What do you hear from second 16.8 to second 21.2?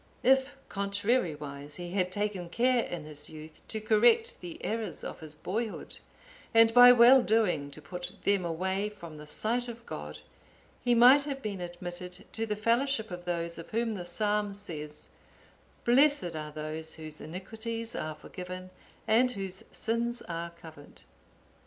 whose iniquities are forgiven, and whose sins are covered."